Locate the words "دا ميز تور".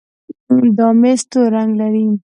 0.77-1.47